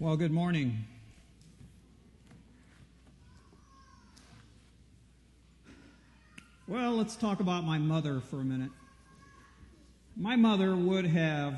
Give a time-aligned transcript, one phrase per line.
[0.00, 0.86] Well, good morning.
[6.66, 8.70] Well, let's talk about my mother for a minute.
[10.16, 11.54] My mother would have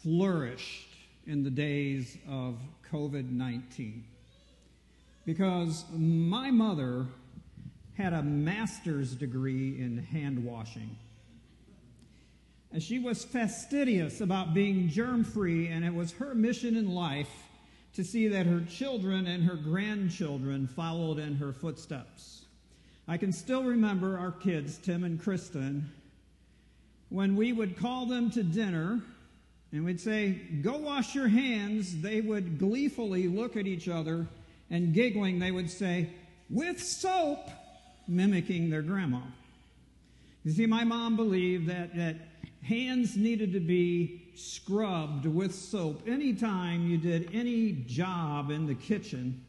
[0.00, 0.90] flourished
[1.26, 2.60] in the days of
[2.92, 4.04] COVID 19
[5.26, 7.06] because my mother
[7.98, 10.96] had a master's degree in hand washing.
[12.70, 17.48] And she was fastidious about being germ free, and it was her mission in life
[17.94, 22.44] to see that her children and her grandchildren followed in her footsteps.
[23.06, 25.90] I can still remember our kids, Tim and Kristen,
[27.10, 29.02] when we would call them to dinner
[29.70, 30.30] and we'd say,
[30.62, 34.26] Go wash your hands, they would gleefully look at each other
[34.70, 36.08] and giggling, they would say,
[36.48, 37.50] With soap,
[38.08, 39.20] mimicking their grandma.
[40.44, 42.16] You see, my mom believed that, that
[42.62, 49.44] hands needed to be scrubbed with soap anytime you did any job in the kitchen,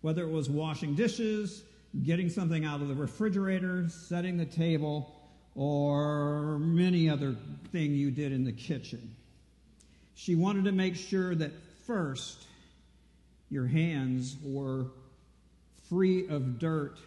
[0.00, 1.62] whether it was washing dishes,
[2.04, 5.14] getting something out of the refrigerator, setting the table,
[5.54, 7.36] or many other
[7.70, 9.14] thing you did in the kitchen.
[10.14, 11.52] She wanted to make sure that
[11.86, 12.46] first
[13.50, 14.86] your hands were
[15.88, 16.98] free of dirt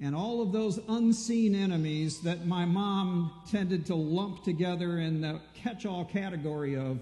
[0.00, 5.40] and all of those unseen enemies that my mom tended to lump together in the
[5.54, 6.98] catch all category of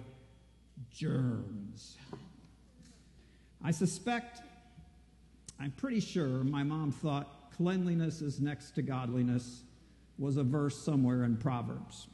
[0.93, 1.97] germs.
[3.63, 4.43] I suspect,
[5.59, 9.63] I'm pretty sure my mom thought cleanliness is next to godliness
[10.19, 12.07] was a verse somewhere in Proverbs.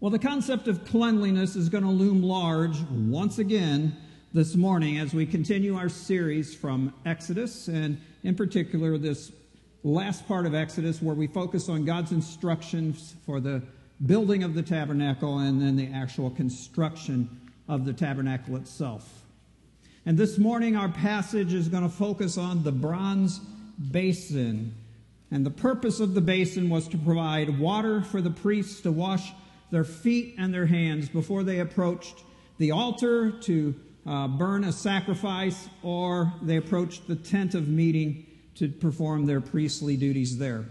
[0.00, 3.96] Well, the concept of cleanliness is going to loom large once again
[4.32, 9.32] this morning as we continue our series from Exodus, and in particular, this
[9.82, 13.62] last part of Exodus where we focus on God's instructions for the
[14.04, 19.24] building of the tabernacle and then the actual construction of the tabernacle itself.
[20.06, 23.38] And this morning, our passage is going to focus on the bronze
[23.90, 24.74] basin.
[25.30, 29.32] And the purpose of the basin was to provide water for the priests to wash
[29.70, 32.24] their feet and their hands before they approached
[32.58, 33.74] the altar to
[34.10, 38.26] uh, burn a sacrifice or they approached the tent of meeting
[38.56, 40.64] to perform their priestly duties there.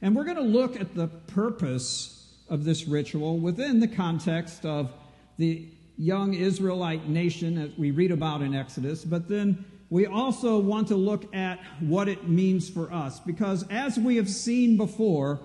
[0.00, 4.90] And we're going to look at the purpose of this ritual within the context of
[5.36, 10.88] the young Israelite nation that we read about in Exodus, but then we also want
[10.88, 15.40] to look at what it means for us because as we have seen before,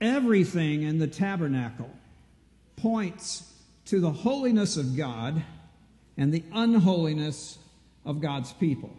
[0.00, 1.90] everything in the tabernacle
[2.76, 3.52] points
[3.86, 5.42] to the holiness of God
[6.16, 7.58] and the unholiness
[8.04, 8.90] of God's people.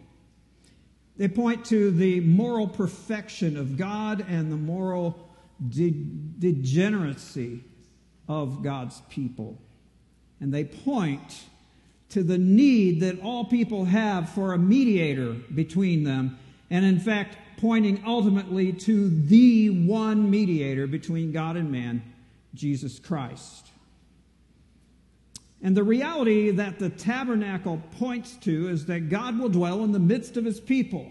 [1.16, 5.30] They point to the moral perfection of God and the moral
[5.66, 5.90] de-
[6.38, 7.64] degeneracy
[8.28, 9.58] of God's people.
[10.40, 11.44] And they point
[12.10, 16.38] to the need that all people have for a mediator between them,
[16.70, 22.02] and in fact, pointing ultimately to the one mediator between God and man,
[22.54, 23.70] Jesus Christ.
[25.62, 29.98] And the reality that the tabernacle points to is that God will dwell in the
[29.98, 31.10] midst of his people.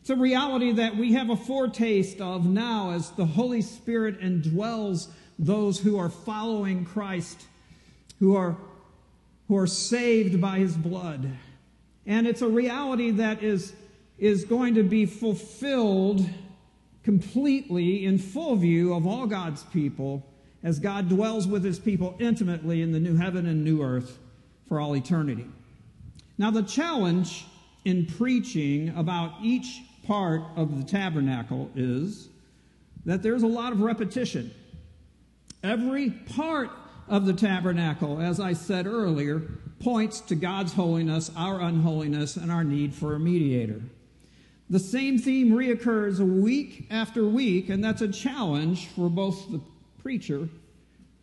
[0.00, 5.08] It's a reality that we have a foretaste of now as the Holy Spirit indwells
[5.38, 7.44] those who are following Christ,
[8.18, 8.56] who are,
[9.48, 11.30] who are saved by his blood.
[12.06, 13.74] And it's a reality that is,
[14.18, 16.28] is going to be fulfilled
[17.02, 20.26] completely in full view of all God's people
[20.62, 24.18] as God dwells with his people intimately in the new heaven and new earth
[24.68, 25.46] for all eternity.
[26.38, 27.46] Now, the challenge
[27.84, 32.28] in preaching about each part of the tabernacle is
[33.04, 34.52] that there's a lot of repetition.
[35.62, 36.70] Every part
[37.08, 39.42] of the tabernacle, as I said earlier,
[39.80, 43.80] points to God's holiness, our unholiness, and our need for a mediator.
[44.70, 49.60] The same theme reoccurs week after week, and that's a challenge for both the
[50.02, 50.48] preacher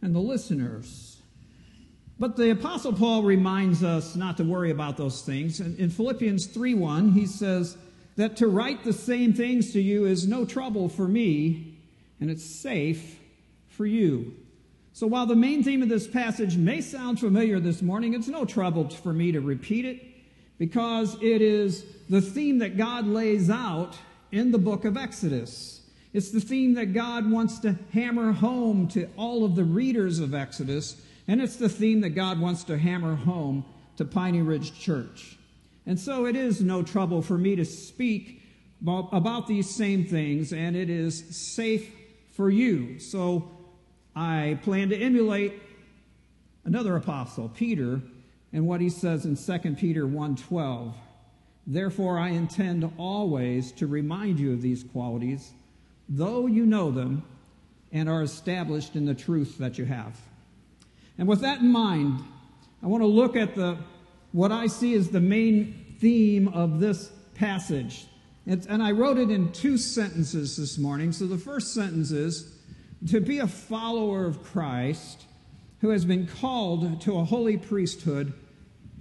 [0.02, 1.22] and the listeners.
[2.18, 5.60] But the Apostle Paul reminds us not to worry about those things.
[5.60, 7.78] And in Philippians 3 1, he says
[8.18, 11.78] that to write the same things to you is no trouble for me,
[12.20, 13.20] and it's safe
[13.70, 14.34] for you.
[14.92, 18.44] So while the main theme of this passage may sound familiar this morning, it's no
[18.44, 20.04] trouble for me to repeat it
[20.58, 23.98] because it is the theme that God lays out
[24.34, 25.79] in the book of Exodus.
[26.12, 30.34] It's the theme that God wants to hammer home to all of the readers of
[30.34, 33.64] Exodus, and it's the theme that God wants to hammer home
[33.98, 35.38] to Piney Ridge Church.
[35.86, 38.42] And so it is no trouble for me to speak
[38.82, 41.92] about these same things, and it is safe
[42.32, 42.98] for you.
[43.00, 43.52] So
[44.16, 45.62] I plan to emulate
[46.66, 48.02] another apostle, Peter,
[48.52, 50.96] and what he says in 2 Peter 1:12.
[51.68, 55.52] Therefore I intend always to remind you of these qualities,
[56.10, 57.24] though you know them
[57.92, 60.20] and are established in the truth that you have.
[61.18, 62.20] And with that in mind,
[62.84, 63.78] I want to look at the
[64.32, 68.06] what I see as the main theme of this passage.
[68.46, 71.12] It's, and I wrote it in two sentences this morning.
[71.12, 72.56] So the first sentence is
[73.08, 75.26] to be a follower of Christ
[75.82, 78.34] who has been called to a holy priesthood,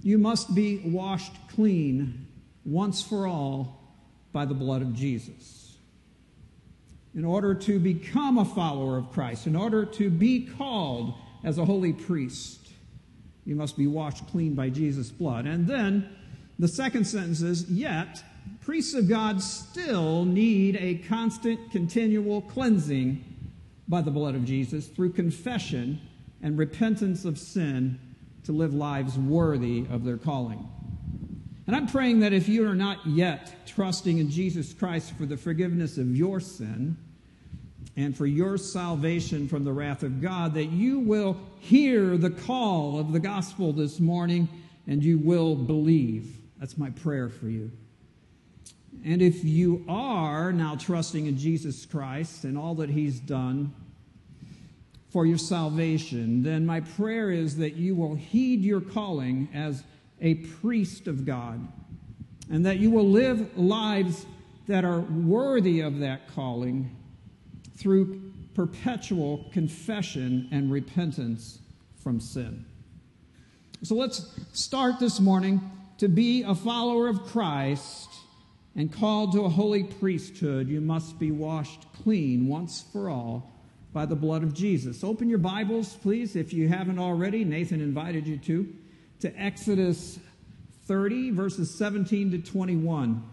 [0.01, 2.27] you must be washed clean
[2.65, 3.81] once for all
[4.31, 5.58] by the blood of Jesus.
[7.15, 11.65] In order to become a follower of Christ, in order to be called as a
[11.65, 12.59] holy priest,
[13.45, 15.45] you must be washed clean by Jesus' blood.
[15.45, 16.07] And then
[16.59, 18.23] the second sentence is, Yet,
[18.61, 23.23] priests of God still need a constant, continual cleansing
[23.87, 25.99] by the blood of Jesus through confession
[26.43, 27.99] and repentance of sin
[28.43, 30.67] to live lives worthy of their calling.
[31.69, 35.37] And I'm praying that if you are not yet trusting in Jesus Christ for the
[35.37, 36.97] forgiveness of your sin
[37.95, 42.99] and for your salvation from the wrath of God, that you will hear the call
[42.99, 44.49] of the gospel this morning
[44.87, 46.39] and you will believe.
[46.59, 47.69] That's my prayer for you.
[49.05, 53.75] And if you are now trusting in Jesus Christ and all that he's done,
[55.11, 59.83] for your salvation, then my prayer is that you will heed your calling as
[60.21, 61.67] a priest of God
[62.49, 64.25] and that you will live lives
[64.67, 66.95] that are worthy of that calling
[67.75, 71.59] through perpetual confession and repentance
[72.03, 72.65] from sin.
[73.83, 75.61] So let's start this morning
[75.99, 78.09] to be a follower of Christ
[78.75, 80.67] and called to a holy priesthood.
[80.67, 83.51] You must be washed clean once for all
[83.93, 85.03] by the blood of Jesus.
[85.03, 87.43] Open your Bibles, please, if you haven't already.
[87.43, 88.73] Nathan invited you to,
[89.19, 90.19] to Exodus
[90.85, 93.23] 30, verses 17 to 21.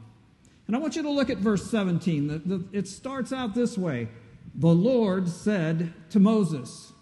[0.67, 2.27] And I want you to look at verse 17.
[2.27, 4.09] The, the, it starts out this way
[4.55, 6.93] The Lord said to Moses.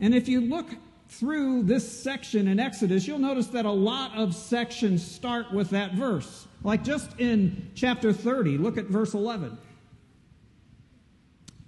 [0.00, 0.66] And if you look
[1.08, 5.94] through this section in Exodus, you'll notice that a lot of sections start with that
[5.94, 6.46] verse.
[6.62, 9.56] Like just in chapter 30, look at verse 11.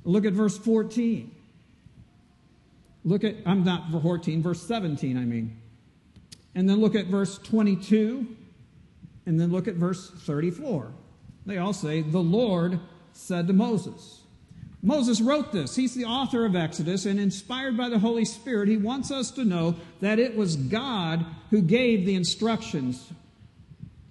[0.05, 1.35] Look at verse 14.
[3.05, 5.61] Look at, I'm not 14, verse 17, I mean.
[6.57, 8.27] And then look at verse 22,
[9.27, 10.91] and then look at verse 34.
[11.45, 12.81] They all say, The Lord
[13.13, 14.23] said to Moses.
[14.83, 15.77] Moses wrote this.
[15.77, 19.45] He's the author of Exodus, and inspired by the Holy Spirit, he wants us to
[19.45, 23.13] know that it was God who gave the instructions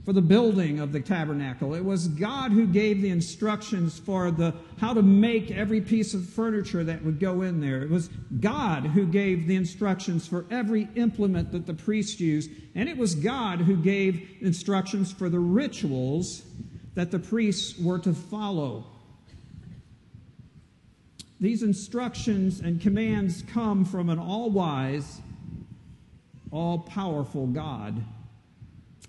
[0.05, 1.73] for the building of the tabernacle.
[1.73, 6.23] It was God who gave the instructions for the how to make every piece of
[6.29, 7.81] furniture that would go in there.
[7.81, 8.09] It was
[8.39, 13.15] God who gave the instructions for every implement that the priests used, and it was
[13.15, 16.43] God who gave instructions for the rituals
[16.93, 18.85] that the priests were to follow.
[21.41, 25.19] These instructions and commands come from an all-wise,
[26.51, 28.03] all-powerful God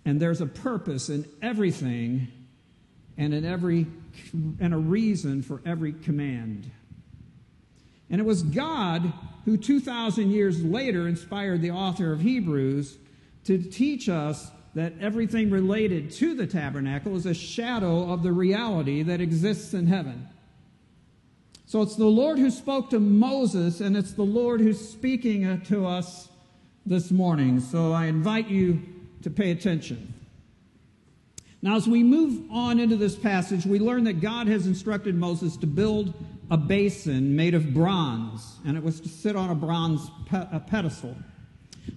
[0.06, 2.28] and there's a purpose in everything
[3.18, 3.86] and in every
[4.60, 6.70] and a reason for every command.
[8.08, 9.12] And it was God
[9.44, 12.96] who 2,000 years later inspired the author of Hebrews
[13.44, 19.02] to teach us that everything related to the tabernacle is a shadow of the reality
[19.02, 20.28] that exists in heaven.
[21.66, 25.86] So it's the Lord who spoke to Moses, and it's the Lord who's speaking to
[25.86, 26.28] us
[26.84, 27.58] this morning.
[27.58, 28.80] So I invite you
[29.26, 30.14] to pay attention.
[31.60, 35.56] Now, as we move on into this passage, we learn that God has instructed Moses
[35.56, 36.14] to build
[36.48, 40.60] a basin made of bronze, and it was to sit on a bronze pe- a
[40.60, 41.16] pedestal.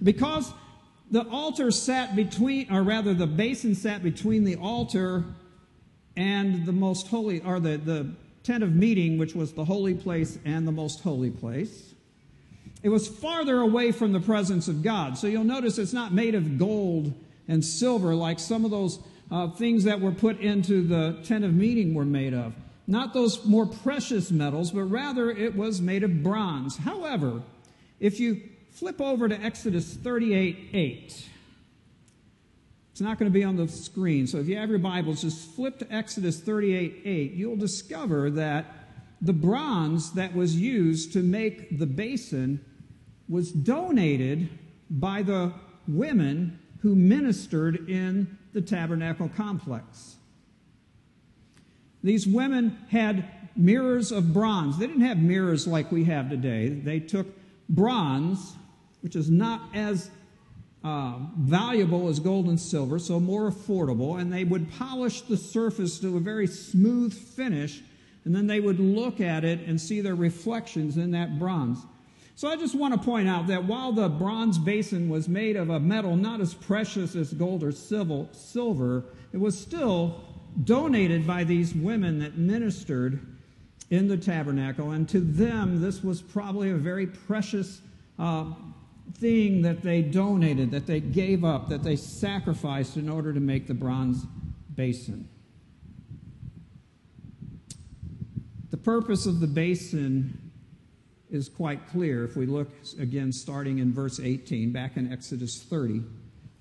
[0.01, 0.51] Because
[1.11, 5.23] the altar sat between, or rather, the basin sat between the altar
[6.17, 8.09] and the most holy, or the, the
[8.41, 11.88] tent of meeting, which was the holy place and the most holy place.
[12.81, 15.17] It was farther away from the presence of God.
[15.17, 17.13] So you'll notice it's not made of gold
[17.47, 18.99] and silver like some of those
[19.31, 22.53] uh, things that were put into the tent of meeting were made of.
[22.87, 26.77] Not those more precious metals, but rather it was made of bronze.
[26.77, 27.43] However,
[27.99, 31.29] if you flip over to Exodus 38 8,
[32.91, 34.25] it's not going to be on the screen.
[34.25, 37.31] So if you have your Bibles, just flip to Exodus 38 8.
[37.33, 38.65] You'll discover that
[39.21, 42.65] the bronze that was used to make the basin
[43.29, 44.49] was donated
[44.89, 45.53] by the
[45.87, 50.15] women who ministered in the tabernacle complex.
[52.03, 54.77] These women had mirrors of bronze.
[54.77, 56.69] They didn't have mirrors like we have today.
[56.69, 57.27] They took
[57.67, 58.55] bronze,
[59.01, 60.09] which is not as
[60.83, 65.99] uh, valuable as gold and silver, so more affordable, and they would polish the surface
[65.99, 67.81] to a very smooth finish,
[68.23, 71.79] and then they would look at it and see their reflections in that bronze.
[72.39, 75.69] So I just want to point out that while the bronze basin was made of
[75.69, 79.03] a metal not as precious as gold or silver,
[79.33, 80.23] it was still
[80.63, 83.19] donated by these women that ministered
[83.89, 87.81] in the tabernacle, and to them, this was probably a very precious
[88.17, 88.45] uh,
[89.15, 93.67] thing that they donated, that they gave up, that they sacrificed in order to make
[93.67, 94.25] the bronze
[94.75, 95.27] basin.
[98.69, 100.48] The purpose of the basin
[101.29, 102.69] is quite clear if we look
[102.99, 106.03] again starting in verse 18 back in Exodus 30.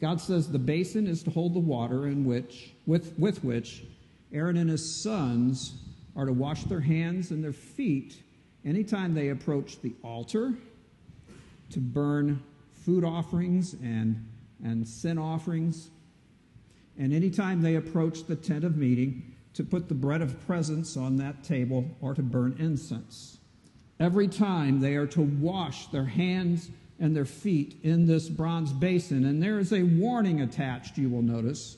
[0.00, 3.84] God says the basin is to hold the water in which with, with which
[4.32, 5.74] Aaron and his sons
[6.14, 8.22] are to wash their hands and their feet
[8.64, 10.54] anytime they approach the altar
[11.70, 14.26] to burn food offerings and,
[14.62, 15.90] and sin offerings.
[16.98, 21.16] And anytime they approach the tent of meeting, to put the bread of presence on
[21.16, 23.37] that table or to burn incense.
[24.00, 29.24] Every time they are to wash their hands and their feet in this bronze basin.
[29.24, 31.76] And there is a warning attached, you will notice,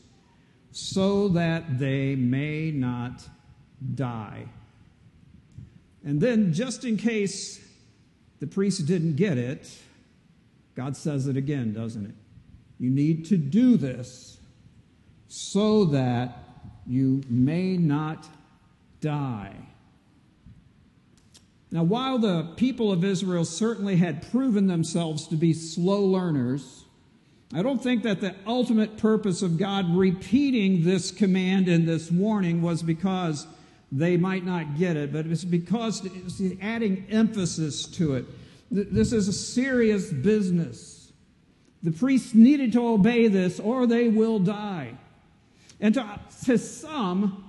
[0.73, 3.23] so that they may not
[3.95, 4.47] die.
[6.05, 7.61] And then, just in case
[8.39, 9.71] the priest didn't get it,
[10.75, 12.15] God says it again, doesn't it?
[12.79, 14.39] You need to do this
[15.29, 16.39] so that
[16.87, 18.27] you may not
[19.03, 19.55] die.
[21.73, 26.85] Now, while the people of Israel certainly had proven themselves to be slow learners,
[27.53, 32.62] I don't think that the ultimate purpose of God repeating this command and this warning
[32.62, 33.47] was because
[33.93, 38.25] they might not get it, but it's because it's adding emphasis to it.
[38.71, 41.12] This is a serious business.
[41.83, 44.97] The priests needed to obey this or they will die.
[45.81, 47.45] And to, to some,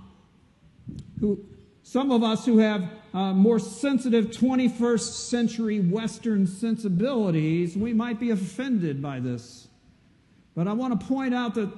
[1.20, 1.44] who,
[1.92, 8.30] some of us who have uh, more sensitive 21st century Western sensibilities, we might be
[8.30, 9.68] offended by this.
[10.56, 11.70] But I want to point out that,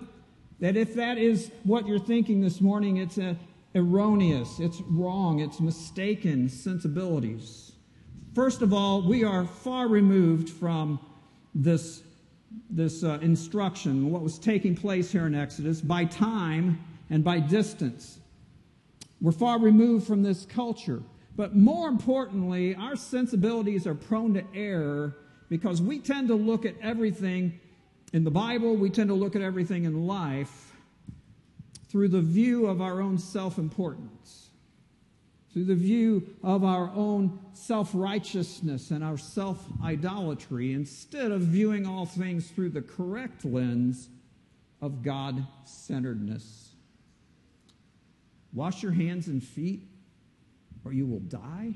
[0.59, 3.35] that if that is what you're thinking this morning, it's a,
[3.73, 7.71] erroneous, it's wrong, it's mistaken sensibilities.
[8.35, 10.99] First of all, we are far removed from
[11.55, 12.03] this,
[12.69, 16.79] this uh, instruction, what was taking place here in Exodus, by time
[17.09, 18.19] and by distance.
[19.23, 21.01] We're far removed from this culture.
[21.35, 25.15] But more importantly, our sensibilities are prone to error
[25.49, 27.59] because we tend to look at everything
[28.11, 30.73] in the Bible, we tend to look at everything in life
[31.89, 34.49] through the view of our own self importance,
[35.51, 41.87] through the view of our own self righteousness and our self idolatry, instead of viewing
[41.87, 44.09] all things through the correct lens
[44.81, 46.62] of God centeredness.
[48.53, 49.87] Wash your hands and feet,
[50.85, 51.73] or you will die.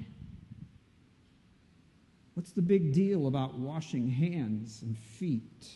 [2.36, 5.68] What's the big deal about washing hands and feet?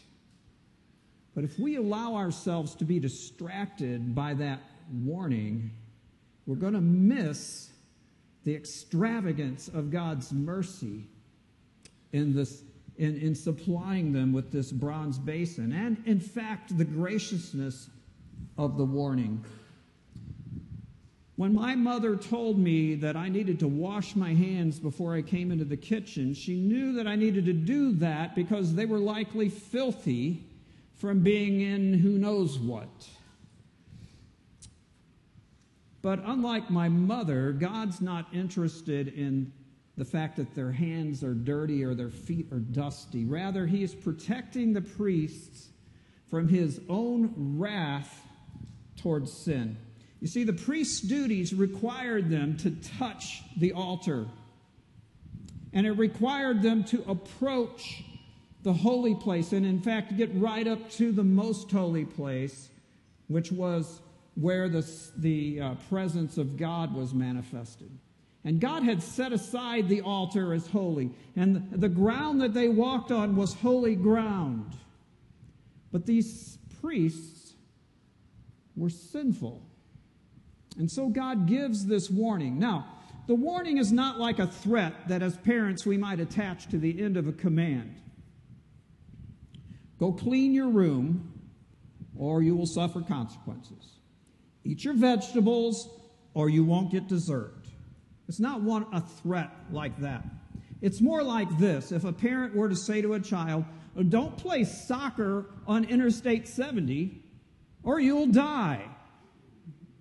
[1.33, 4.59] But if we allow ourselves to be distracted by that
[4.91, 5.71] warning,
[6.45, 7.71] we're going to miss
[8.43, 11.05] the extravagance of God's mercy
[12.11, 12.63] in, this,
[12.97, 17.89] in, in supplying them with this bronze basin, and in fact, the graciousness
[18.57, 19.43] of the warning.
[21.37, 25.51] When my mother told me that I needed to wash my hands before I came
[25.51, 29.49] into the kitchen, she knew that I needed to do that because they were likely
[29.49, 30.43] filthy
[30.95, 33.09] from being in who knows what.
[36.01, 39.51] But unlike my mother, God's not interested in
[39.97, 43.25] the fact that their hands are dirty or their feet are dusty.
[43.25, 45.69] Rather, He is protecting the priests
[46.29, 48.25] from His own wrath
[48.97, 49.77] towards sin.
[50.21, 54.27] You see, the priest's duties required them to touch the altar,
[55.73, 58.03] and it required them to approach
[58.61, 62.69] the holy place, and in fact, get right up to the most holy place,
[63.27, 63.99] which was
[64.35, 64.87] where the,
[65.17, 67.89] the uh, presence of God was manifested.
[68.43, 72.67] And God had set aside the altar as holy, and the, the ground that they
[72.67, 74.73] walked on was holy ground.
[75.91, 77.53] But these priests
[78.75, 79.63] were sinful.
[80.77, 82.59] And so God gives this warning.
[82.59, 82.87] Now,
[83.27, 87.01] the warning is not like a threat that as parents we might attach to the
[87.01, 87.95] end of a command.
[89.99, 91.31] Go clean your room,
[92.17, 93.97] or you will suffer consequences.
[94.63, 95.89] Eat your vegetables,
[96.33, 97.65] or you won't get dessert.
[98.27, 100.25] It's not one a threat like that.
[100.81, 101.91] It's more like this.
[101.91, 103.65] If a parent were to say to a child,
[104.09, 107.21] don't play soccer on Interstate 70
[107.83, 108.83] or you'll die.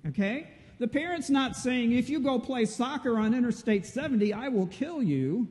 [0.07, 0.49] Okay?
[0.81, 5.03] The parent's not saying, if you go play soccer on Interstate 70, I will kill
[5.03, 5.47] you.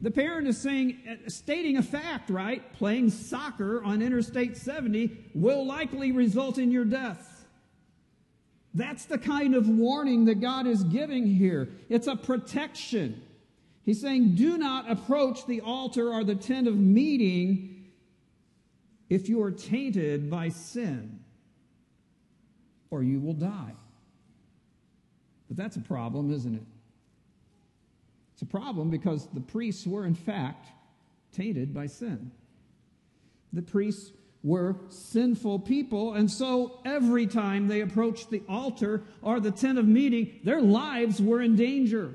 [0.00, 2.72] The parent is saying, uh, stating a fact, right?
[2.72, 7.44] Playing soccer on Interstate 70 will likely result in your death.
[8.72, 11.68] That's the kind of warning that God is giving here.
[11.90, 13.22] It's a protection.
[13.82, 17.84] He's saying, do not approach the altar or the tent of meeting
[19.10, 21.20] if you are tainted by sin,
[22.90, 23.74] or you will die.
[25.52, 26.62] But that's a problem, isn't it?
[28.32, 30.68] It's a problem because the priests were, in fact,
[31.30, 32.30] tainted by sin.
[33.52, 39.50] The priests were sinful people, and so every time they approached the altar or the
[39.50, 42.14] tent of meeting, their lives were in danger.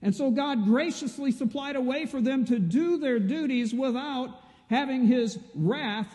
[0.00, 4.40] And so God graciously supplied a way for them to do their duties without
[4.70, 6.14] having his wrath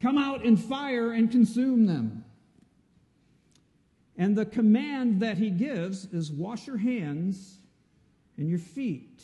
[0.00, 2.24] come out in fire and consume them.
[4.20, 7.58] And the command that he gives is wash your hands
[8.36, 9.22] and your feet.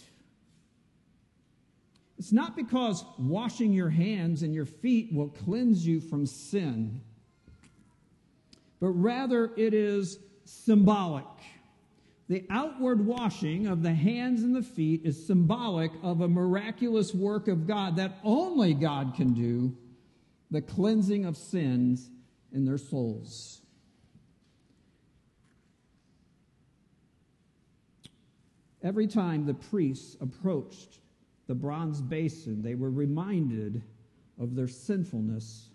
[2.19, 7.03] It's not because washing your hands and your feet will cleanse you from sin,
[8.81, 11.27] but rather it is symbolic.
[12.31, 17.49] The outward washing of the hands and the feet is symbolic of a miraculous work
[17.49, 19.77] of God that only God can do,
[20.51, 22.09] the cleansing of sins
[22.51, 23.61] in their souls.
[28.87, 31.01] Every time the priests approached
[31.49, 33.83] the bronze basin, they were reminded
[34.41, 35.71] of their sinfulness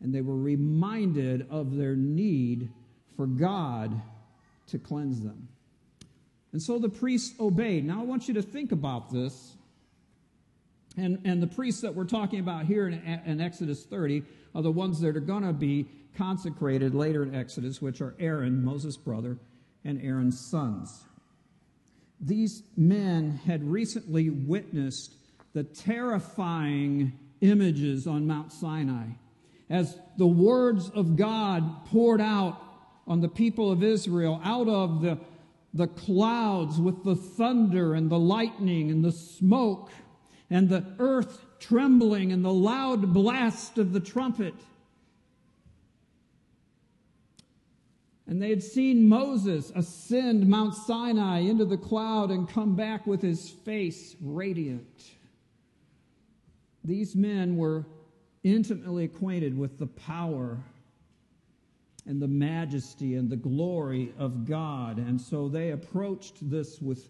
[0.00, 2.70] and they were reminded of their need
[3.14, 4.00] for God
[4.68, 5.48] to cleanse them.
[6.52, 7.84] And so the priests obeyed.
[7.84, 9.52] Now I want you to think about this.
[10.96, 12.94] And, and the priests that we're talking about here in,
[13.26, 14.22] in Exodus 30
[14.54, 18.64] are the ones that are going to be consecrated later in Exodus, which are Aaron,
[18.64, 19.36] Moses' brother,
[19.84, 21.04] and Aaron's sons
[22.20, 25.14] these men had recently witnessed
[25.52, 29.06] the terrifying images on Mount Sinai
[29.70, 32.60] as the words of God poured out
[33.06, 35.18] on the people of Israel out of the,
[35.72, 39.90] the clouds with the thunder and the lightning and the smoke
[40.50, 44.54] and the earth trembling and the loud blast of the trumpet.
[48.30, 53.20] And they had seen Moses ascend Mount Sinai into the cloud and come back with
[53.20, 55.10] his face radiant.
[56.84, 57.86] These men were
[58.44, 60.58] intimately acquainted with the power
[62.06, 64.98] and the majesty and the glory of God.
[64.98, 67.08] And so they approached this with,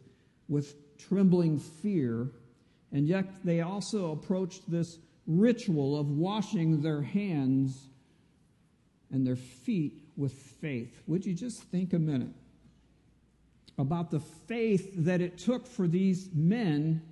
[0.48, 2.30] with trembling fear.
[2.92, 7.90] And yet they also approached this ritual of washing their hands
[9.12, 11.02] and their feet with faith.
[11.06, 12.34] Would you just think a minute
[13.78, 17.02] about the faith that it took for these men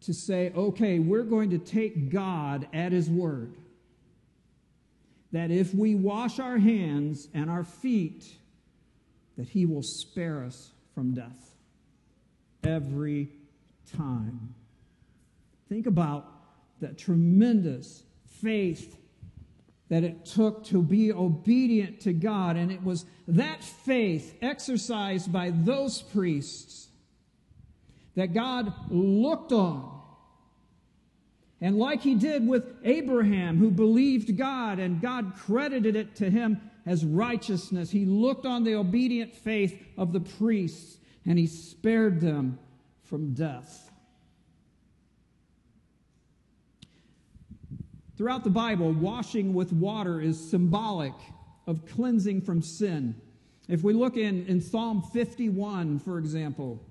[0.00, 3.54] to say, okay, we're going to take God at His word.
[5.32, 8.26] That if we wash our hands and our feet,
[9.36, 11.54] that He will spare us from death
[12.64, 13.28] every
[13.96, 14.54] time.
[15.68, 16.26] Think about
[16.80, 18.02] that tremendous
[18.40, 18.96] faith
[19.88, 22.56] that it took to be obedient to God.
[22.56, 26.88] And it was that faith exercised by those priests
[28.14, 29.94] that God looked on.
[31.60, 36.60] And like he did with Abraham, who believed God and God credited it to him
[36.86, 42.58] as righteousness, he looked on the obedient faith of the priests and he spared them
[43.02, 43.87] from death.
[48.18, 51.14] Throughout the Bible, washing with water is symbolic
[51.68, 53.14] of cleansing from sin.
[53.68, 56.84] If we look in, in Psalm 51, for example,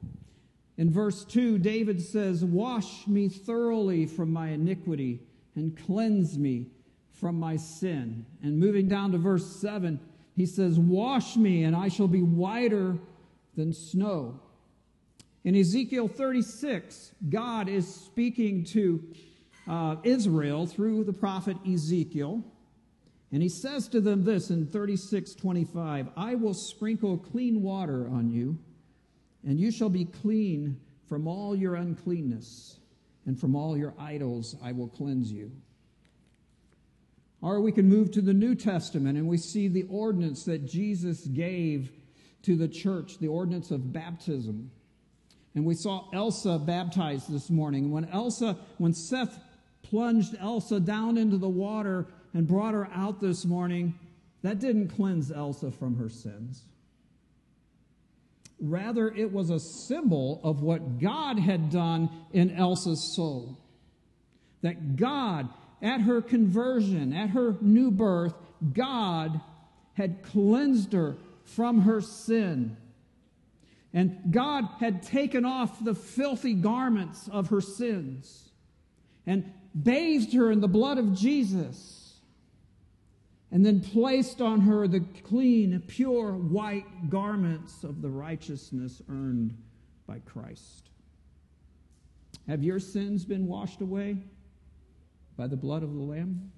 [0.78, 5.20] in verse 2, David says, Wash me thoroughly from my iniquity
[5.56, 6.68] and cleanse me
[7.12, 8.26] from my sin.
[8.42, 10.00] And moving down to verse 7,
[10.38, 12.96] he says, Wash me and I shall be whiter
[13.58, 14.40] than snow.
[15.44, 19.04] In Ezekiel 36, God is speaking to
[19.68, 22.44] uh, Israel through the prophet Ezekiel.
[23.32, 28.58] And he says to them this in 36:25, I will sprinkle clean water on you,
[29.44, 32.80] and you shall be clean from all your uncleanness,
[33.26, 35.52] and from all your idols I will cleanse you.
[37.42, 41.28] Or we can move to the New Testament and we see the ordinance that Jesus
[41.28, 41.92] gave
[42.44, 44.72] to the church, the ordinance of baptism.
[45.54, 47.92] And we saw Elsa baptized this morning.
[47.92, 49.40] When Elsa, when Seth
[49.90, 53.94] plunged Elsa down into the water and brought her out this morning,
[54.42, 56.64] that didn't cleanse Elsa from her sins.
[58.60, 63.58] Rather, it was a symbol of what God had done in Elsa's soul.
[64.62, 65.50] That God,
[65.82, 68.34] at her conversion, at her new birth,
[68.74, 69.40] God
[69.94, 72.78] had cleansed her from her sin.
[73.94, 78.50] And God had taken off the filthy garments of her sins
[79.28, 79.52] and
[79.84, 82.20] bathed her in the blood of Jesus
[83.52, 89.58] and then placed on her the clean, pure, white garments of the righteousness earned
[90.06, 90.90] by Christ.
[92.48, 94.18] Have your sins been washed away
[95.38, 96.52] by the blood of the Lamb?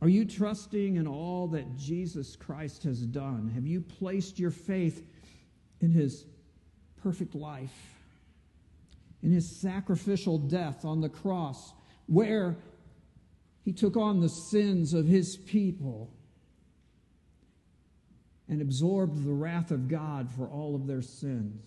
[0.00, 3.50] Are you trusting in all that Jesus Christ has done?
[3.54, 5.04] Have you placed your faith
[5.80, 6.24] in his
[7.02, 7.97] perfect life,
[9.22, 11.72] in his sacrificial death on the cross,
[12.06, 12.56] where
[13.64, 16.10] he took on the sins of his people
[18.48, 21.62] and absorbed the wrath of God for all of their sins.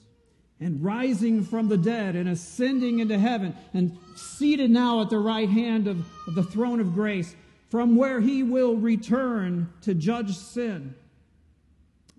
[0.59, 5.49] And rising from the dead and ascending into heaven and seated now at the right
[5.49, 7.35] hand of, of the throne of grace,
[7.69, 10.93] from where he will return to judge sin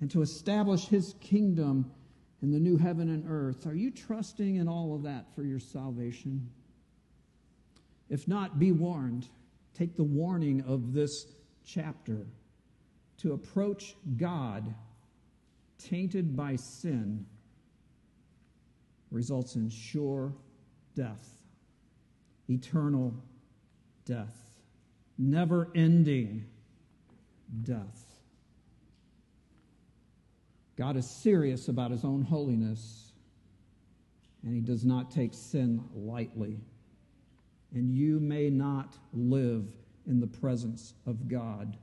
[0.01, 1.90] and to establish his kingdom
[2.42, 3.66] in the new heaven and earth.
[3.66, 6.50] Are you trusting in all of that for your salvation?
[8.11, 9.28] If not, be warned.
[9.74, 11.26] Take the warning of this
[11.64, 12.26] chapter.
[13.18, 14.74] To approach God
[15.78, 17.24] tainted by sin
[19.11, 20.33] results in sure
[20.94, 21.37] death,
[22.48, 23.14] eternal
[24.05, 24.37] death,
[25.16, 26.44] never ending
[27.62, 28.12] death.
[30.83, 33.12] God is serious about his own holiness,
[34.42, 36.59] and he does not take sin lightly
[37.75, 39.73] and you may not live
[40.07, 41.77] in the presence of God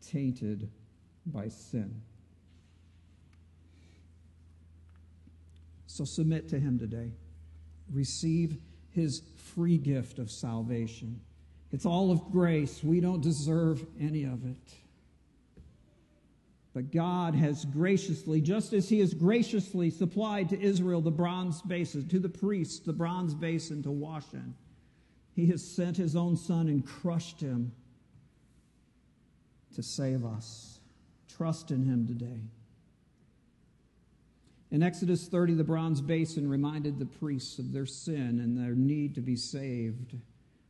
[0.00, 0.68] tainted
[1.26, 2.02] by sin.
[5.86, 7.12] So submit to Him today.
[7.92, 8.56] Receive
[8.90, 9.22] His
[9.54, 11.20] free gift of salvation.
[11.70, 12.82] It's all of grace.
[12.82, 14.74] We don't deserve any of it.
[16.74, 22.08] But God has graciously, just as He has graciously supplied to Israel the bronze basin,
[22.08, 24.54] to the priests the bronze basin to wash in,
[25.34, 27.72] he has sent his own son and crushed him
[29.74, 30.78] to save us.
[31.28, 32.40] Trust in him today.
[34.70, 39.14] In Exodus 30, the bronze basin reminded the priests of their sin and their need
[39.16, 40.16] to be saved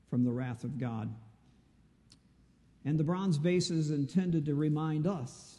[0.08, 1.14] from the wrath of God.
[2.86, 5.58] And the bronze basin is intended to remind us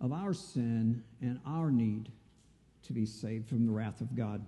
[0.00, 2.10] of our sin and our need
[2.84, 4.44] to be saved from the wrath of God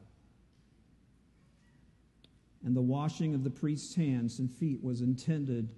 [2.64, 5.68] and the washing of the priest's hands and feet was intended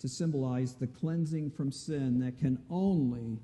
[0.00, 3.38] to symbolize the cleansing from sin that can only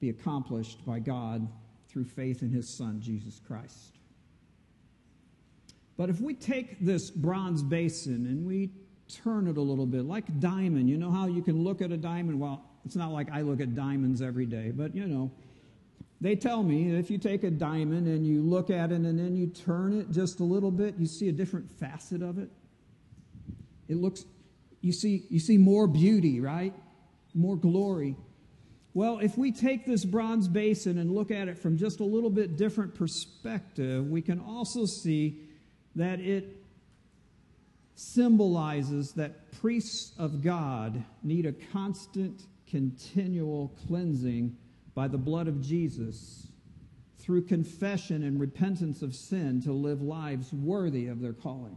[0.00, 1.46] be accomplished by God
[1.88, 3.98] through faith in his Son, Jesus Christ.
[5.96, 8.70] But if we take this bronze basin and we
[9.08, 11.96] turn it a little bit, like diamond, you know how you can look at a
[11.96, 12.40] diamond?
[12.40, 15.32] Well, it's not like I look at diamonds every day, but you know,
[16.20, 19.36] they tell me if you take a diamond and you look at it and then
[19.36, 22.48] you turn it just a little bit, you see a different facet of it.
[23.88, 24.24] It looks,
[24.80, 26.72] you see, you see more beauty, right?
[27.34, 28.16] More glory.
[28.94, 32.30] Well, if we take this bronze basin and look at it from just a little
[32.30, 35.40] bit different perspective, we can also see
[35.96, 36.62] that it
[37.96, 44.56] symbolizes that priests of God need a constant, continual cleansing
[44.94, 46.48] by the blood of Jesus
[47.18, 51.76] through confession and repentance of sin to live lives worthy of their calling.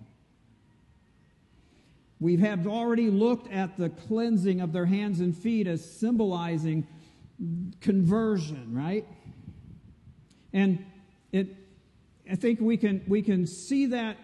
[2.20, 6.86] We have already looked at the cleansing of their hands and feet as symbolizing
[7.80, 9.08] conversion, right?
[10.52, 10.86] And
[11.32, 11.56] it,
[12.30, 14.18] I think we can, we can see that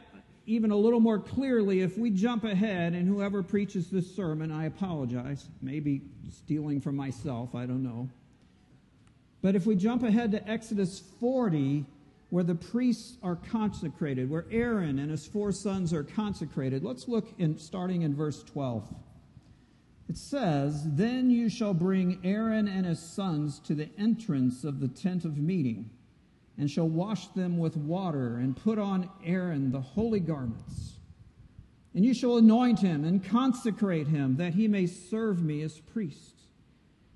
[0.46, 4.66] even a little more clearly if we jump ahead, and whoever preaches this sermon, I
[4.66, 8.10] apologize, maybe stealing from myself, I don't know.
[9.42, 11.86] But if we jump ahead to Exodus 40,
[12.30, 17.28] where the priests are consecrated, where Aaron and his four sons are consecrated, let's look
[17.38, 18.94] in starting in verse 12.
[20.10, 24.88] It says, Then you shall bring Aaron and his sons to the entrance of the
[24.88, 25.90] tent of meeting,
[26.58, 30.94] and shall wash them with water, and put on Aaron the holy garments.
[31.94, 36.42] And you shall anoint him and consecrate him, that he may serve me as priest.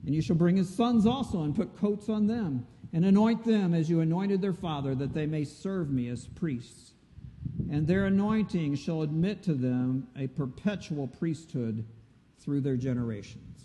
[0.06, 3.74] And you shall bring his sons also and put coats on them, and anoint them
[3.74, 6.94] as you anointed their father, that they may serve me as priests.
[7.70, 11.86] And their anointing shall admit to them a perpetual priesthood
[12.40, 13.59] through their generations.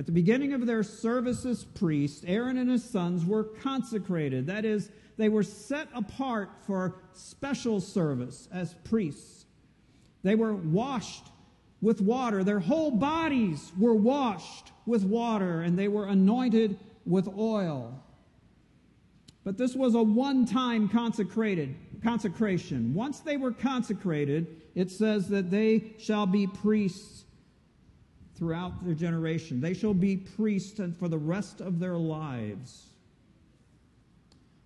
[0.00, 4.46] At the beginning of their service as priests, Aaron and his sons were consecrated.
[4.46, 9.44] That is, they were set apart for special service as priests.
[10.22, 11.26] They were washed
[11.82, 12.42] with water.
[12.42, 18.02] Their whole bodies were washed with water, and they were anointed with oil.
[19.44, 22.94] But this was a one time consecrated consecration.
[22.94, 27.19] Once they were consecrated, it says that they shall be priests
[28.40, 29.60] throughout their generation.
[29.60, 32.86] They shall be priests for the rest of their lives.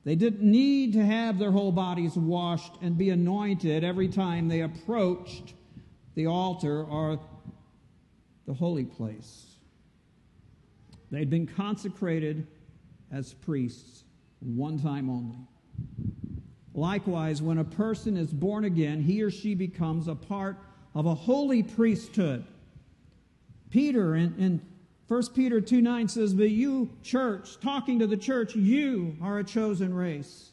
[0.05, 4.61] They didn't need to have their whole bodies washed and be anointed every time they
[4.61, 5.55] approached
[6.15, 7.19] the altar or
[8.47, 9.57] the holy place.
[11.11, 12.47] They'd been consecrated
[13.11, 14.05] as priests
[14.39, 15.39] one time only.
[16.75, 20.59] Likewise, when a person is born again, he or she becomes a part
[20.95, 22.45] of a holy priesthood.
[23.75, 24.61] Peter in, in
[25.09, 29.45] 1 Peter 2 9 says, But you, church, talking to the church, you are a
[29.45, 30.53] chosen race,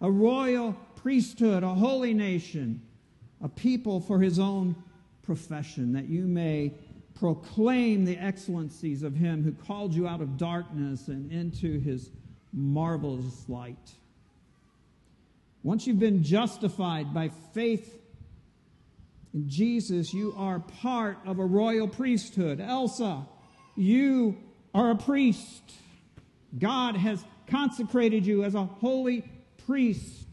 [0.00, 2.80] a royal priesthood, a holy nation,
[3.42, 4.76] a people for his own
[5.24, 6.72] profession, that you may
[7.16, 12.12] proclaim the excellencies of him who called you out of darkness and into his
[12.52, 13.94] marvelous light.
[15.64, 17.99] Once you've been justified by faith
[19.46, 22.60] Jesus, you are part of a royal priesthood.
[22.60, 23.26] Elsa,
[23.76, 24.36] you
[24.74, 25.62] are a priest.
[26.58, 29.24] God has consecrated you as a holy
[29.66, 30.26] priest.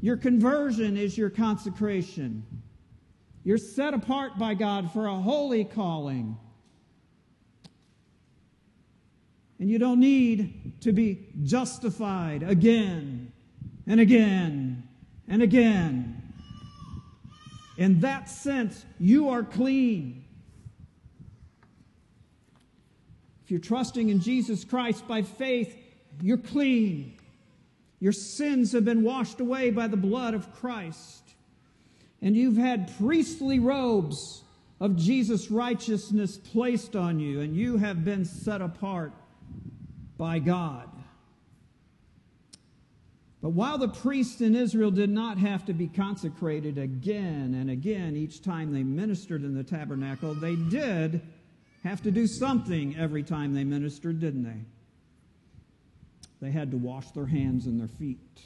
[0.00, 2.44] Your conversion is your consecration.
[3.42, 6.36] You're set apart by God for a holy calling.
[9.58, 13.32] And you don't need to be justified again
[13.86, 14.86] and again
[15.28, 16.15] and again.
[17.76, 20.24] In that sense, you are clean.
[23.44, 25.76] If you're trusting in Jesus Christ by faith,
[26.20, 27.16] you're clean.
[28.00, 31.22] Your sins have been washed away by the blood of Christ.
[32.22, 34.42] And you've had priestly robes
[34.80, 39.12] of Jesus' righteousness placed on you, and you have been set apart
[40.18, 40.88] by God.
[43.42, 48.16] But while the priests in Israel did not have to be consecrated again and again
[48.16, 51.20] each time they ministered in the tabernacle, they did
[51.84, 54.64] have to do something every time they ministered, didn't they?
[56.40, 58.40] They had to wash their hands and their feet.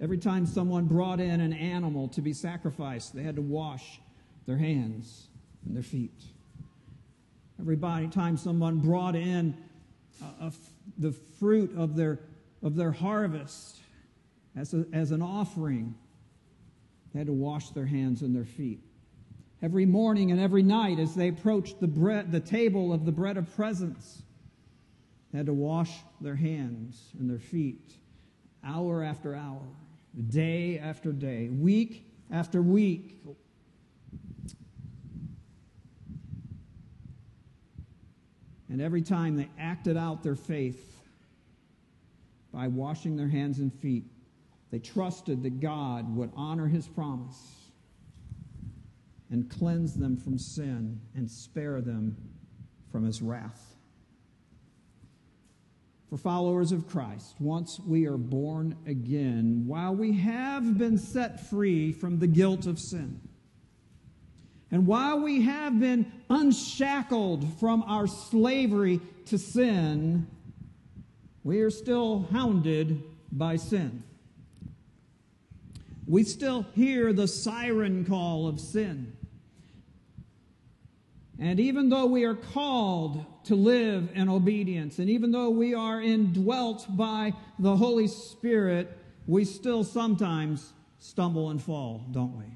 [0.00, 4.00] Every time someone brought in an animal to be sacrificed, they had to wash
[4.46, 5.28] their hands
[5.64, 6.20] and their feet.
[7.60, 9.56] Every time someone brought in
[10.20, 10.52] a, a,
[10.98, 12.20] the fruit of their,
[12.62, 13.78] of their harvest
[14.56, 15.94] as, a, as an offering,
[17.12, 18.80] they had to wash their hands and their feet.
[19.62, 23.36] Every morning and every night, as they approached the, bread, the table of the bread
[23.36, 24.22] of presence,
[25.30, 27.94] they had to wash their hands and their feet
[28.64, 29.62] hour after hour,
[30.28, 33.20] day after day, week after week,
[38.72, 40.96] And every time they acted out their faith
[42.54, 44.06] by washing their hands and feet,
[44.70, 47.70] they trusted that God would honor his promise
[49.30, 52.16] and cleanse them from sin and spare them
[52.90, 53.76] from his wrath.
[56.08, 61.92] For followers of Christ, once we are born again, while we have been set free
[61.92, 63.20] from the guilt of sin,
[64.72, 70.26] and while we have been unshackled from our slavery to sin,
[71.44, 74.02] we are still hounded by sin.
[76.06, 79.14] We still hear the siren call of sin.
[81.38, 86.00] And even though we are called to live in obedience, and even though we are
[86.00, 92.46] indwelt by the Holy Spirit, we still sometimes stumble and fall, don't we?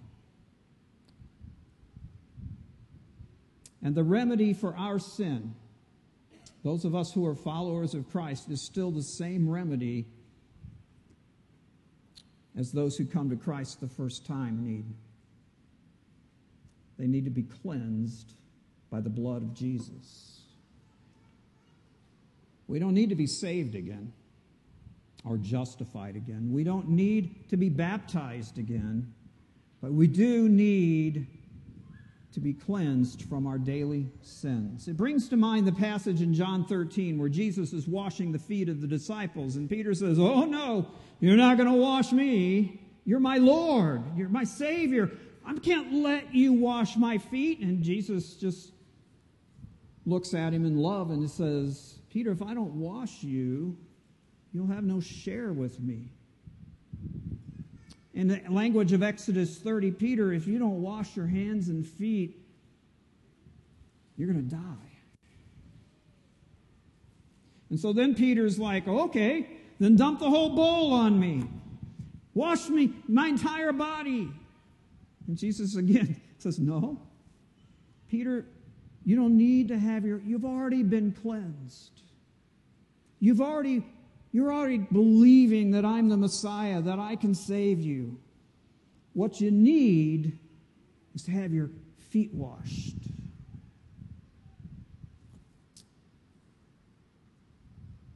[3.86, 5.54] And the remedy for our sin,
[6.64, 10.06] those of us who are followers of Christ, is still the same remedy
[12.58, 14.86] as those who come to Christ the first time need.
[16.98, 18.32] They need to be cleansed
[18.90, 20.40] by the blood of Jesus.
[22.66, 24.12] We don't need to be saved again
[25.24, 26.50] or justified again.
[26.50, 29.14] We don't need to be baptized again,
[29.80, 31.28] but we do need
[32.36, 34.88] to be cleansed from our daily sins.
[34.88, 38.68] It brings to mind the passage in John 13 where Jesus is washing the feet
[38.68, 40.86] of the disciples, and Peter says, Oh, no,
[41.18, 42.78] you're not going to wash me.
[43.06, 44.02] You're my Lord.
[44.18, 45.12] You're my Savior.
[45.46, 47.60] I can't let you wash my feet.
[47.60, 48.70] And Jesus just
[50.04, 53.78] looks at him in love and says, Peter, if I don't wash you,
[54.52, 56.12] you'll have no share with me.
[58.16, 62.42] In the language of Exodus 30, Peter, if you don't wash your hands and feet,
[64.16, 64.90] you're going to die.
[67.68, 69.46] And so then Peter's like, okay,
[69.78, 71.44] then dump the whole bowl on me.
[72.32, 74.30] Wash me, my entire body.
[75.26, 76.98] And Jesus again says, no.
[78.08, 78.46] Peter,
[79.04, 82.00] you don't need to have your, you've already been cleansed.
[83.20, 83.84] You've already
[84.36, 88.20] you're already believing that I'm the Messiah, that I can save you.
[89.14, 90.38] What you need
[91.14, 91.70] is to have your
[92.10, 92.98] feet washed.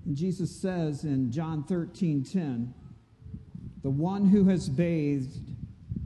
[0.05, 2.75] And Jesus says in John 13 10,
[3.83, 5.41] the one who has bathed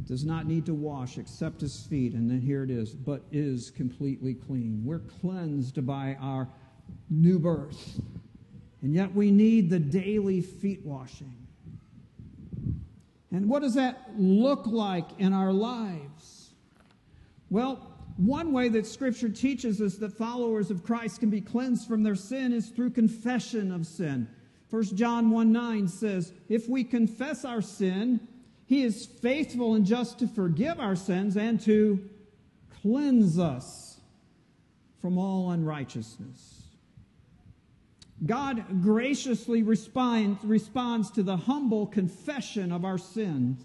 [0.07, 3.72] does not need to wash except his feet, and then here it is, but is
[3.72, 4.81] completely clean.
[4.85, 6.48] We're cleansed by our
[7.11, 8.00] new birth.
[8.85, 11.35] And yet we need the daily feet washing.
[13.33, 16.51] And what does that look like in our lives?
[17.49, 17.81] Well,
[18.18, 22.14] one way that Scripture teaches us that followers of Christ can be cleansed from their
[22.14, 24.29] sin is through confession of sin.
[24.68, 28.20] 1 John 1 9 says, If we confess our sin,
[28.66, 32.07] he is faithful and just to forgive our sins and to
[32.83, 33.99] cleanse us
[35.01, 36.54] from all unrighteousness.
[38.24, 43.64] God graciously responds, responds to the humble confession of our sins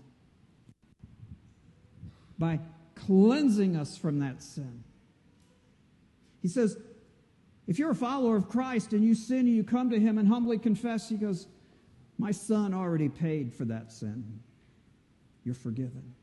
[2.37, 2.59] by
[2.95, 4.83] cleansing us from that sin.
[6.41, 6.77] He says,
[7.67, 10.27] if you're a follower of Christ and you sin and you come to Him and
[10.27, 11.45] humbly confess, He goes,
[12.17, 14.39] My Son already paid for that sin.
[15.43, 16.15] You're forgiven.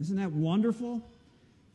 [0.00, 1.02] Isn't that wonderful?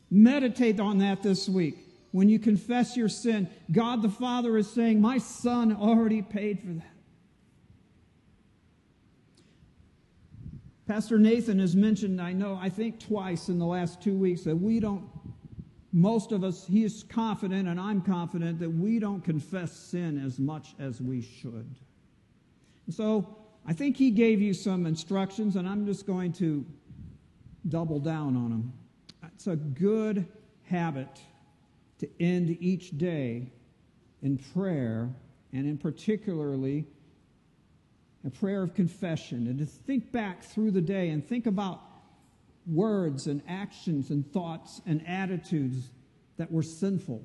[0.10, 1.78] Meditate on that this week.
[2.12, 6.74] When you confess your sin, God the Father is saying, My Son already paid for
[6.74, 6.86] that.
[10.88, 14.58] Pastor Nathan has mentioned, I know, I think twice in the last two weeks, that
[14.58, 15.08] we don't,
[15.94, 20.38] most of us, he is confident, and I'm confident, that we don't confess sin as
[20.38, 21.76] much as we should.
[22.90, 26.66] so I think he gave you some instructions, and I'm just going to
[27.70, 28.74] double down on them.
[29.34, 30.28] It's a good
[30.64, 31.22] habit
[32.02, 33.52] to end each day
[34.24, 35.08] in prayer,
[35.54, 36.88] and in particularly
[38.26, 41.80] a prayer of confession, and to think back through the day and think about
[42.66, 45.92] words and actions and thoughts and attitudes
[46.38, 47.24] that were sinful.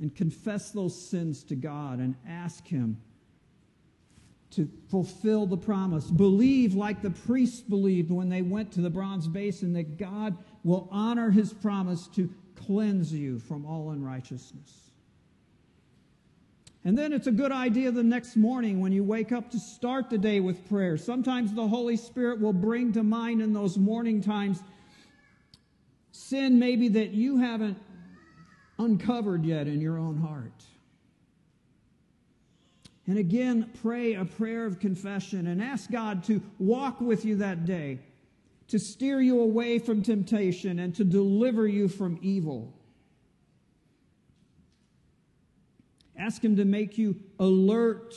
[0.00, 2.96] And confess those sins to God and ask Him
[4.52, 6.10] to fulfill the promise.
[6.10, 10.88] Believe like the priests believed when they went to the bronze basin that God will
[10.90, 12.30] honor His promise to
[12.66, 14.90] cleanse you from all unrighteousness.
[16.84, 20.08] And then it's a good idea the next morning when you wake up to start
[20.08, 20.96] the day with prayer.
[20.96, 24.62] Sometimes the Holy Spirit will bring to mind in those morning times
[26.12, 27.78] sin maybe that you haven't
[28.78, 30.64] uncovered yet in your own heart.
[33.06, 37.66] And again, pray a prayer of confession and ask God to walk with you that
[37.66, 37.98] day
[38.70, 42.72] to steer you away from temptation and to deliver you from evil.
[46.16, 48.14] Ask Him to make you alert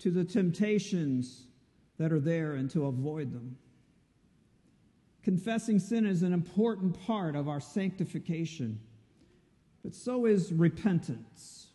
[0.00, 1.46] to the temptations
[1.98, 3.56] that are there and to avoid them.
[5.22, 8.80] Confessing sin is an important part of our sanctification,
[9.84, 11.68] but so is repentance.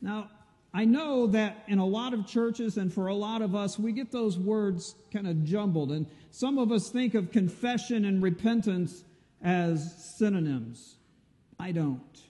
[0.00, 0.30] Now,
[0.76, 3.92] I know that in a lot of churches and for a lot of us, we
[3.92, 5.90] get those words kind of jumbled.
[5.90, 9.02] And some of us think of confession and repentance
[9.42, 10.96] as synonyms.
[11.58, 12.20] I don't.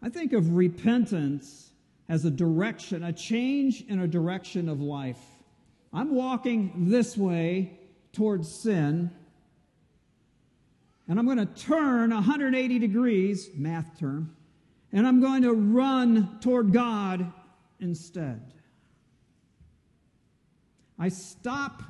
[0.00, 1.72] I think of repentance
[2.08, 5.18] as a direction, a change in a direction of life.
[5.92, 7.80] I'm walking this way
[8.12, 9.10] towards sin,
[11.08, 14.36] and I'm going to turn 180 degrees, math term,
[14.94, 17.30] and I'm going to run toward God
[17.80, 18.40] instead.
[20.96, 21.82] I stop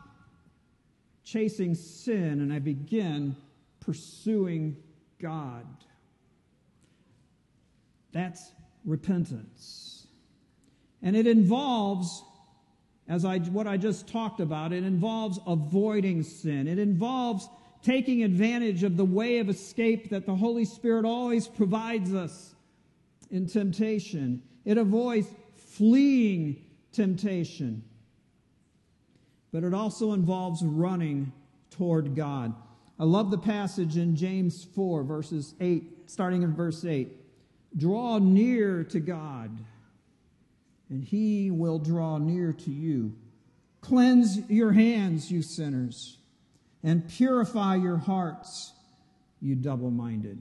[1.23, 3.37] chasing sin and I begin
[3.81, 4.79] pursuing
[5.21, 5.67] God.
[8.13, 8.53] That's
[8.87, 10.07] repentance.
[11.03, 12.23] And it involves,
[13.07, 16.67] as I, what I just talked about, it involves avoiding sin.
[16.67, 17.51] It involves
[17.83, 22.54] taking advantage of the way of escape that the Holy Spirit always provides us
[23.35, 24.41] in temptation.
[24.65, 25.27] It avoids
[25.57, 27.83] fleeing temptation.
[29.53, 31.33] But it also involves running
[31.71, 32.55] toward God.
[32.99, 37.11] I love the passage in James 4, verses 8, starting in verse 8.
[37.77, 39.51] Draw near to God,
[40.89, 43.17] and he will draw near to you.
[43.81, 46.19] Cleanse your hands, you sinners,
[46.85, 48.73] and purify your hearts,
[49.41, 50.39] you double minded.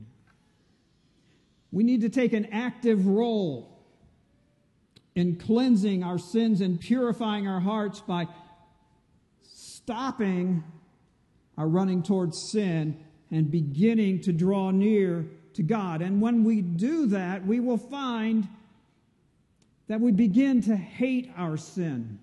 [1.74, 3.68] We need to take an active role
[5.16, 8.28] in cleansing our sins and purifying our hearts by
[9.42, 10.64] stopping
[11.58, 16.04] our running towards sin and beginning to draw near to God.
[16.04, 18.48] And when we do that, we will find
[19.88, 22.20] that we begin to hate our sin.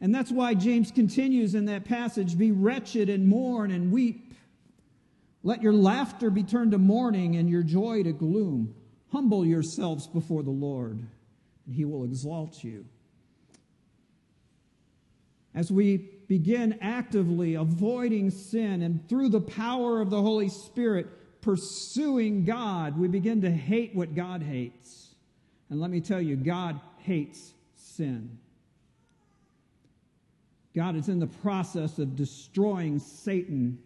[0.00, 4.25] And that's why James continues in that passage be wretched and mourn and weep.
[5.46, 8.74] Let your laughter be turned to mourning and your joy to gloom.
[9.12, 12.84] Humble yourselves before the Lord, and he will exalt you.
[15.54, 21.06] As we begin actively avoiding sin and through the power of the Holy Spirit
[21.40, 25.14] pursuing God, we begin to hate what God hates.
[25.70, 28.36] And let me tell you, God hates sin.
[30.74, 33.78] God is in the process of destroying Satan.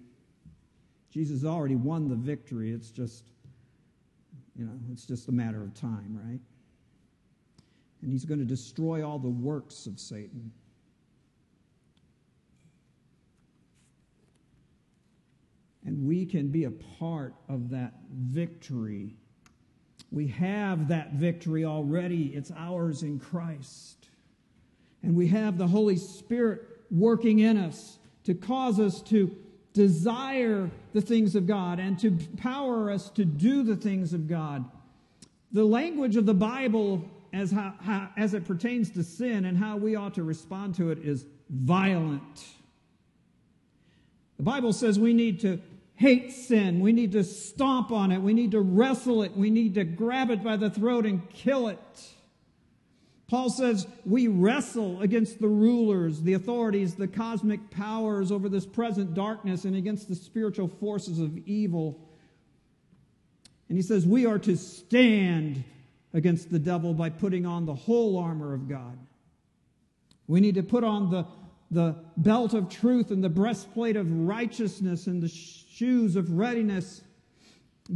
[1.10, 2.70] Jesus already won the victory.
[2.70, 3.24] It's just,
[4.56, 6.40] you know, it's just a matter of time, right?
[8.02, 10.52] And he's going to destroy all the works of Satan.
[15.84, 19.16] And we can be a part of that victory.
[20.12, 24.08] We have that victory already, it's ours in Christ.
[25.02, 29.34] And we have the Holy Spirit working in us to cause us to
[29.72, 34.64] desire the things of God and to power us to do the things of God.
[35.52, 39.76] The language of the Bible as, how, how, as it pertains to sin and how
[39.76, 42.44] we ought to respond to it is violent.
[44.36, 45.60] The Bible says we need to
[45.94, 46.80] hate sin.
[46.80, 48.20] We need to stomp on it.
[48.22, 49.36] We need to wrestle it.
[49.36, 51.78] We need to grab it by the throat and kill it.
[53.30, 59.14] Paul says we wrestle against the rulers, the authorities, the cosmic powers over this present
[59.14, 62.00] darkness and against the spiritual forces of evil.
[63.68, 65.62] And he says we are to stand
[66.12, 68.98] against the devil by putting on the whole armor of God.
[70.26, 71.24] We need to put on the,
[71.70, 77.02] the belt of truth and the breastplate of righteousness and the shoes of readiness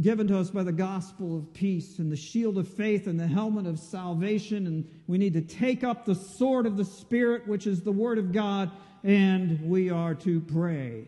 [0.01, 3.27] given to us by the gospel of peace and the shield of faith and the
[3.27, 4.67] helmet of salvation.
[4.67, 8.17] And we need to take up the sword of the Spirit, which is the word
[8.17, 8.71] of God,
[9.03, 11.07] and we are to pray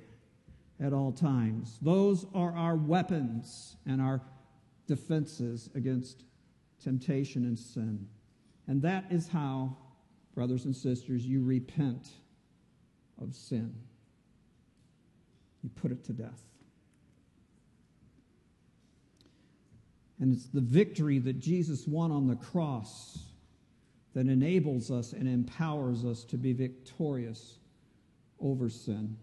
[0.79, 1.77] at all times.
[1.81, 4.21] Those are our weapons and our
[4.87, 6.23] defenses against
[6.81, 8.07] temptation and sin.
[8.67, 9.75] And that is how,
[10.35, 12.09] brothers and sisters, you repent
[13.21, 13.73] of sin.
[15.63, 16.46] You put it to death.
[20.19, 23.19] And it's the victory that Jesus won on the cross
[24.13, 27.59] that enables us and empowers us to be victorious
[28.39, 29.15] over sin.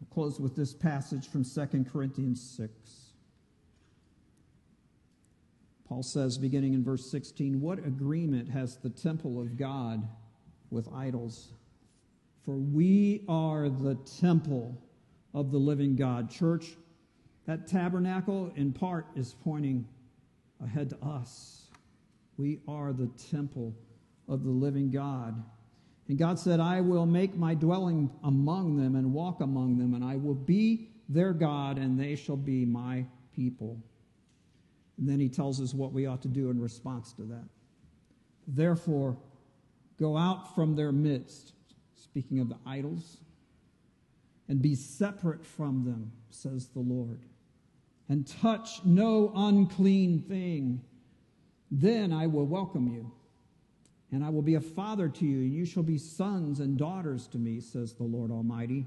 [0.00, 2.72] I'll close with this passage from 2 Corinthians 6.
[5.88, 10.06] Paul says, beginning in verse 16, What agreement has the temple of God
[10.70, 11.52] with idols?
[12.44, 14.80] For we are the temple
[15.34, 16.30] of the living God.
[16.30, 16.76] Church,
[17.46, 19.86] that tabernacle, in part, is pointing
[20.62, 21.66] ahead to us.
[22.36, 23.74] We are the temple
[24.28, 25.42] of the living God.
[26.08, 30.04] And God said, I will make my dwelling among them and walk among them, and
[30.04, 33.78] I will be their God, and they shall be my people.
[34.98, 37.48] And then he tells us what we ought to do in response to that.
[38.46, 39.16] Therefore,
[39.98, 41.52] go out from their midst,
[41.94, 43.18] speaking of the idols,
[44.48, 47.20] and be separate from them, says the Lord
[48.10, 50.82] and touch no unclean thing.
[51.70, 53.12] Then I will welcome you,
[54.10, 57.28] and I will be a father to you, and you shall be sons and daughters
[57.28, 58.84] to me, says the Lord Almighty.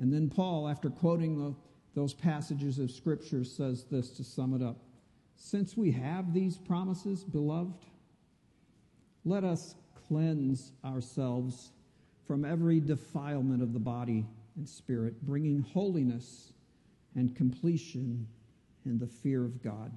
[0.00, 1.54] And then Paul, after quoting the,
[1.94, 4.78] those passages of Scripture, says this to sum it up
[5.36, 7.84] Since we have these promises, beloved,
[9.26, 9.74] let us
[10.08, 11.72] cleanse ourselves
[12.26, 14.24] from every defilement of the body
[14.56, 16.53] and spirit, bringing holiness
[17.14, 18.26] and completion
[18.84, 19.92] in the fear of God.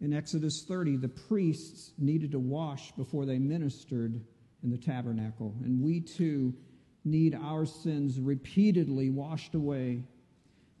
[0.00, 4.20] In Exodus 30, the priests needed to wash before they ministered
[4.62, 5.54] in the tabernacle.
[5.62, 6.54] And we too
[7.04, 10.02] need our sins repeatedly washed away.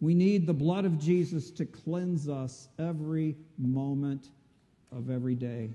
[0.00, 4.30] We need the blood of Jesus to cleanse us every moment
[4.90, 5.70] of every day.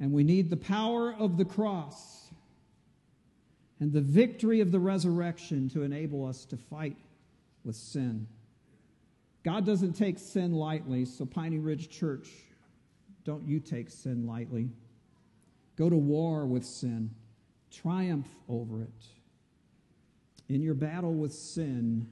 [0.00, 2.23] And we need the power of the cross
[3.84, 6.96] and the victory of the resurrection to enable us to fight
[7.66, 8.26] with sin.
[9.44, 12.30] God doesn't take sin lightly, so Piney Ridge Church,
[13.26, 14.70] don't you take sin lightly.
[15.76, 17.10] Go to war with sin,
[17.70, 19.04] triumph over it.
[20.48, 22.08] In your battle with sin,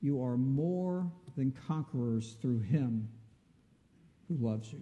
[0.00, 3.06] you are more than conquerors through Him
[4.28, 4.80] who loves you.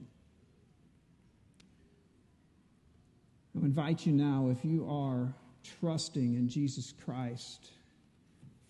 [3.61, 5.34] I invite you now, if you are
[5.81, 7.71] trusting in Jesus Christ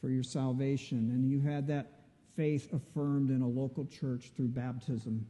[0.00, 1.92] for your salvation and you had that
[2.36, 5.26] faith affirmed in a local church through baptism,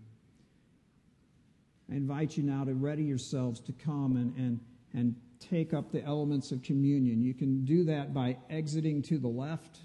[1.90, 4.60] I invite you now to ready yourselves to come and, and,
[4.92, 7.22] and take up the elements of communion.
[7.22, 9.78] You can do that by exiting to the left.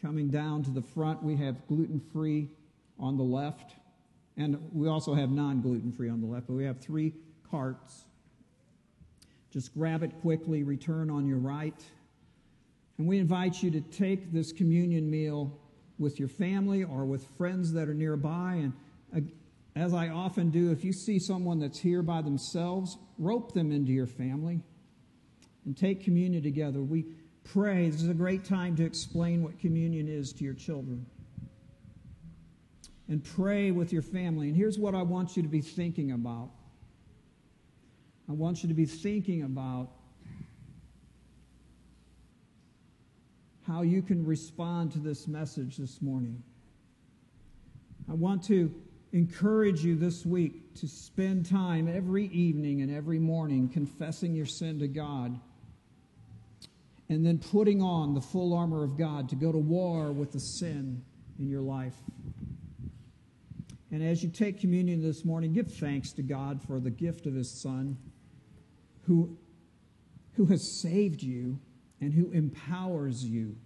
[0.00, 2.48] Coming down to the front, we have gluten free
[2.98, 3.74] on the left.
[4.36, 7.14] And we also have non gluten free on the left, but we have three
[7.50, 8.04] carts.
[9.56, 11.82] Just grab it quickly, return on your right.
[12.98, 15.58] And we invite you to take this communion meal
[15.98, 18.60] with your family or with friends that are nearby.
[18.60, 18.72] And
[19.16, 19.20] uh,
[19.74, 23.92] as I often do, if you see someone that's here by themselves, rope them into
[23.92, 24.60] your family
[25.64, 26.82] and take communion together.
[26.82, 27.06] We
[27.42, 27.88] pray.
[27.88, 31.06] This is a great time to explain what communion is to your children.
[33.08, 34.48] And pray with your family.
[34.48, 36.50] And here's what I want you to be thinking about
[38.28, 39.90] I want you to be thinking about
[43.66, 46.42] how you can respond to this message this morning.
[48.10, 48.72] I want to
[49.12, 54.80] encourage you this week to spend time every evening and every morning confessing your sin
[54.80, 55.38] to God
[57.08, 60.40] and then putting on the full armor of God to go to war with the
[60.40, 61.02] sin
[61.38, 61.94] in your life.
[63.92, 67.34] And as you take communion this morning, give thanks to God for the gift of
[67.34, 67.96] His Son
[69.06, 69.36] who,
[70.34, 71.58] who has saved you
[72.00, 73.56] and who empowers you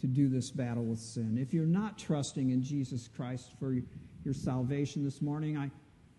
[0.00, 1.38] to do this battle with sin.
[1.38, 3.76] If you're not trusting in Jesus Christ for
[4.24, 5.70] your salvation this morning, I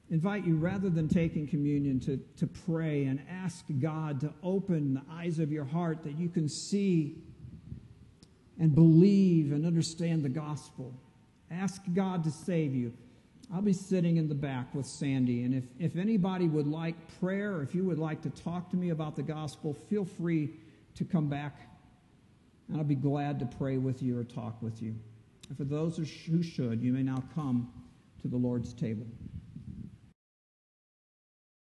[0.10, 5.02] invite you, rather than taking communion, to, to pray and ask God to open the
[5.12, 7.16] eyes of your heart that you can see
[8.60, 10.94] and believe and understand the gospel.
[11.52, 12.94] Ask God to save you.
[13.54, 17.56] I'll be sitting in the back with Sandy, and if, if anybody would like prayer,
[17.56, 20.50] or if you would like to talk to me about the gospel, feel free
[20.96, 21.56] to come back,
[22.68, 24.96] and I'll be glad to pray with you or talk with you.
[25.50, 27.72] And for those who should, you may now come
[28.22, 29.06] to the Lord's table.